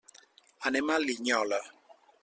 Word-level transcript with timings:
Anem 0.69 0.89
a 0.95 0.97
Linyola. 1.05 1.61